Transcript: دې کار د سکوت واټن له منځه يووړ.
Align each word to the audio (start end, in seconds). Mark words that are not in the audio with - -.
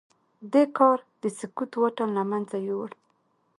دې 0.51 0.63
کار 0.77 0.99
د 1.21 1.23
سکوت 1.39 1.71
واټن 1.77 2.09
له 2.17 2.23
منځه 2.31 2.57
يووړ. 2.67 2.91